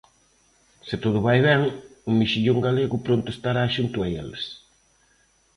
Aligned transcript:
Se 0.87 0.95
todo 1.03 1.19
vai 1.27 1.39
ben, 1.47 1.61
o 2.09 2.11
mexillón 2.19 2.57
galego 2.67 3.03
pronto 3.05 3.29
estará 3.31 3.63
xunto 3.75 3.97
a 4.01 4.07
eles. 4.21 4.43